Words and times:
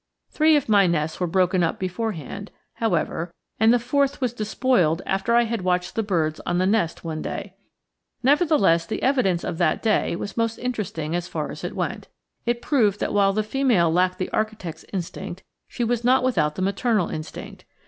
Three 0.31 0.55
of 0.55 0.67
my 0.67 0.87
nests 0.87 1.19
were 1.19 1.27
broken 1.27 1.61
up 1.61 1.77
beforehand, 1.77 2.49
however, 2.77 3.31
and 3.59 3.71
the 3.71 3.77
fourth 3.77 4.19
was 4.19 4.33
despoiled 4.33 5.03
after 5.05 5.35
I 5.35 5.43
had 5.43 5.61
watched 5.61 5.93
the 5.93 6.01
birds 6.01 6.41
on 6.43 6.57
the 6.57 6.65
nest 6.65 7.03
one 7.05 7.21
day. 7.21 7.53
Nevertheless, 8.23 8.87
the 8.87 9.03
evidence 9.03 9.43
of 9.43 9.59
that 9.59 9.83
day 9.83 10.15
was 10.15 10.35
most 10.35 10.57
interesting 10.57 11.15
as 11.15 11.27
far 11.27 11.51
as 11.51 11.63
it 11.63 11.75
went. 11.75 12.07
It 12.47 12.63
proved 12.63 12.99
that 12.99 13.13
while 13.13 13.31
the 13.31 13.43
female 13.43 13.93
lacked 13.93 14.17
the 14.17 14.31
architect's 14.31 14.85
instinct, 14.91 15.43
she 15.67 15.83
was 15.83 16.03
not 16.03 16.23
without 16.23 16.55
the 16.55 16.63
maternal 16.63 17.09
instinct. 17.09 17.65